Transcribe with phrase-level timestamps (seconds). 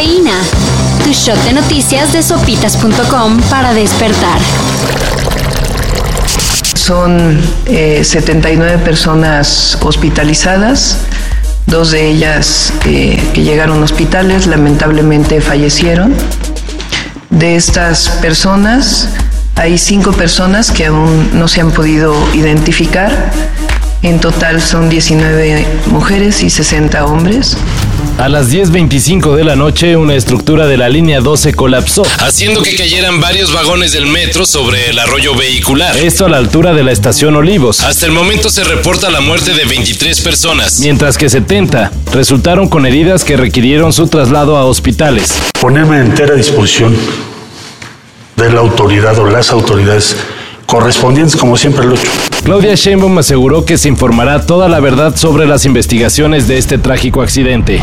[0.00, 0.40] Cafeína.
[1.04, 4.40] Tu shot de noticias de sopitas.com para despertar.
[6.74, 10.96] Son 79 personas hospitalizadas,
[11.66, 16.14] dos de ellas que llegaron a hospitales lamentablemente fallecieron.
[17.28, 19.10] De estas personas,
[19.56, 23.32] hay cinco personas que aún no se han podido identificar.
[24.02, 27.58] En total son 19 mujeres y 60 hombres.
[28.18, 32.76] A las 10.25 de la noche, una estructura de la línea 12 colapsó, haciendo que
[32.76, 35.96] cayeran varios vagones del metro sobre el arroyo vehicular.
[35.96, 37.80] Esto a la altura de la estación Olivos.
[37.80, 42.84] Hasta el momento se reporta la muerte de 23 personas, mientras que 70 resultaron con
[42.84, 45.38] heridas que requirieron su traslado a hospitales.
[45.58, 46.94] Ponerme en entera disposición
[48.36, 50.16] de la autoridad o las autoridades
[50.70, 52.10] correspondientes, como siempre lo he hecho.
[52.44, 57.20] Claudia Sheinbaum aseguró que se informará toda la verdad sobre las investigaciones de este trágico
[57.20, 57.82] accidente.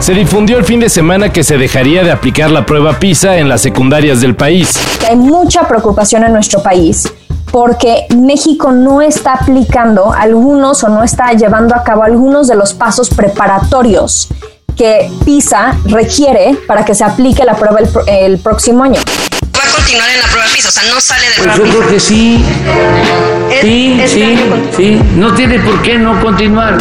[0.00, 3.48] Se difundió el fin de semana que se dejaría de aplicar la prueba PISA en
[3.48, 4.78] las secundarias del país.
[5.08, 7.06] Hay mucha preocupación en nuestro país
[7.52, 12.74] porque México no está aplicando algunos o no está llevando a cabo algunos de los
[12.74, 14.28] pasos preparatorios
[14.76, 19.00] que PISA requiere para que se aplique la prueba el, próximo año.
[19.96, 22.00] Continuar en la prueba PISA, o sea, no sale de pues prueba yo creo que
[22.00, 22.44] sí.
[23.62, 24.36] sí, sí,
[24.76, 25.00] sí.
[25.14, 26.76] No tiene por qué no continuar.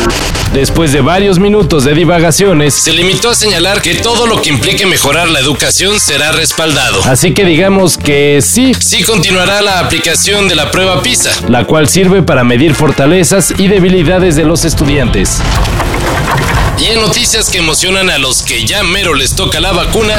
[0.52, 4.86] Después de varios minutos de divagaciones, se limitó a señalar que todo lo que implique
[4.86, 7.02] mejorar la educación será respaldado.
[7.06, 8.74] Así que digamos que sí.
[8.82, 13.70] Sí continuará la aplicación de la prueba PISA, la cual sirve para medir fortalezas y
[13.70, 15.40] debilidades de los estudiantes.
[16.78, 20.18] Y en noticias que emocionan a los que ya mero les toca la vacuna.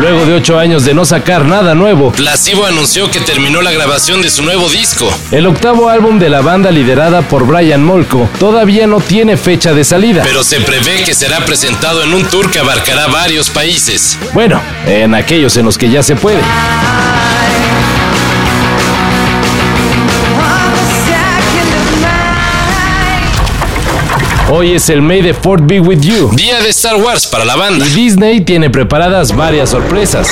[0.00, 4.20] Luego de ocho años de no sacar nada nuevo, Placebo anunció que terminó la grabación
[4.20, 5.08] de su nuevo disco.
[5.30, 9.84] El octavo álbum de la banda liderada por Brian Molko todavía no tiene fecha de
[9.84, 10.22] salida.
[10.24, 14.18] Pero se prevé que será presentado en un tour que abarcará varios países.
[14.34, 16.40] Bueno, en aquellos en los que ya se puede.
[24.56, 26.30] Hoy es el May the Fourth Be With You.
[26.36, 27.84] Día de Star Wars para la banda.
[27.84, 30.28] Y Disney tiene preparadas varias sorpresas.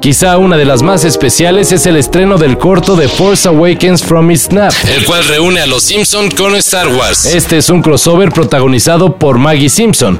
[0.00, 4.32] Quizá una de las más especiales es el estreno del corto de Force Awakens from
[4.32, 7.24] Its Snap, el cual reúne a los Simpson con Star Wars.
[7.24, 10.18] Este es un crossover protagonizado por Maggie Simpson.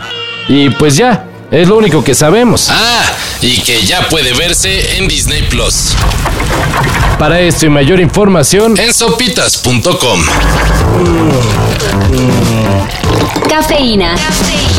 [0.49, 2.69] Y pues ya, es lo único que sabemos.
[2.71, 3.05] Ah,
[3.43, 5.95] y que ya puede verse en Disney Plus.
[7.19, 10.25] Para esto y mayor información en sopitas.com.
[13.49, 14.15] Cafeína.
[14.17, 14.73] Cafeína.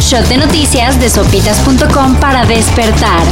[0.00, 3.22] Shot de noticias de sopitas.com para despertar.